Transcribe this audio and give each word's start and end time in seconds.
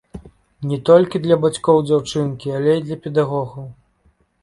Не 0.71 0.79
толькі 0.91 1.21
для 1.27 1.37
бацькоў 1.45 1.83
дзяўчынкі, 1.89 2.57
але 2.59 2.71
і 2.81 2.85
для 2.91 3.01
педагогаў. 3.07 3.73